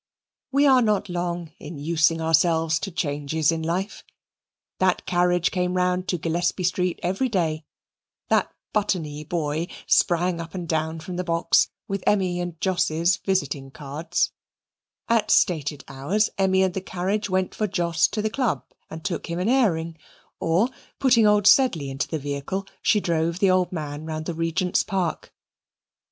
We 0.51 0.65
are 0.65 0.81
not 0.81 1.09
long 1.09 1.51
in 1.59 1.77
using 1.77 2.19
ourselves 2.21 2.79
to 2.79 2.89
changes 2.91 3.51
in 3.51 3.61
life. 3.61 4.03
That 4.79 5.05
carriage 5.05 5.51
came 5.51 5.75
round 5.75 6.07
to 6.07 6.17
Gillespie 6.17 6.63
Street 6.63 6.99
every 7.03 7.29
day; 7.29 7.65
that 8.27 8.51
buttony 8.73 9.23
boy 9.23 9.67
sprang 9.85 10.41
up 10.41 10.55
and 10.55 10.67
down 10.67 11.01
from 11.01 11.17
the 11.17 11.23
box 11.23 11.69
with 11.87 12.03
Emmy's 12.07 12.41
and 12.41 12.59
Jos's 12.59 13.17
visiting 13.17 13.69
cards; 13.69 14.31
at 15.07 15.29
stated 15.29 15.83
hours 15.87 16.31
Emmy 16.35 16.63
and 16.63 16.73
the 16.73 16.81
carriage 16.81 17.29
went 17.29 17.53
for 17.53 17.67
Jos 17.67 18.07
to 18.07 18.23
the 18.23 18.29
Club 18.31 18.63
and 18.89 19.05
took 19.05 19.27
him 19.27 19.37
an 19.37 19.49
airing; 19.49 19.97
or, 20.39 20.71
putting 20.97 21.27
old 21.27 21.45
Sedley 21.45 21.91
into 21.91 22.07
the 22.07 22.17
vehicle, 22.17 22.65
she 22.81 22.99
drove 22.99 23.37
the 23.37 23.51
old 23.51 23.71
man 23.71 24.05
round 24.07 24.25
the 24.25 24.33
Regent's 24.33 24.81
Park. 24.81 25.31